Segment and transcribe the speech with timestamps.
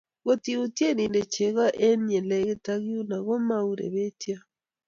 [0.23, 4.37] Ngot iyutye inte chego eng ye lekit ak yuno komourebetyo.